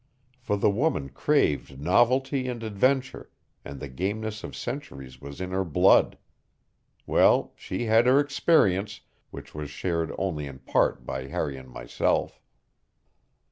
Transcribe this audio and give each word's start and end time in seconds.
For 0.39 0.57
the 0.57 0.67
woman 0.71 1.09
craved 1.09 1.79
novelty 1.79 2.47
and 2.47 2.63
adventure, 2.63 3.29
and 3.63 3.79
the 3.79 3.87
gameness 3.87 4.43
of 4.43 4.55
centuries 4.55 5.21
was 5.21 5.39
in 5.39 5.51
her 5.51 5.63
blood 5.63 6.17
well, 7.05 7.53
she 7.55 7.85
had 7.85 8.07
her 8.07 8.19
experience, 8.19 9.01
which 9.29 9.53
was 9.53 9.69
shared 9.69 10.11
only 10.17 10.47
in 10.47 10.57
part 10.57 11.05
by 11.05 11.27
Harry 11.27 11.55
and 11.55 11.69
myself. 11.69 12.41